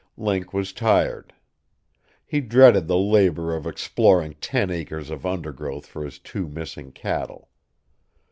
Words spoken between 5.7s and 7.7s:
for his two missing cattle.